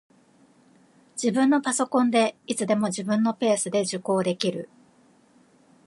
[1.13, 4.67] 自分のパソコンで、いつでも自分のペースで受講できる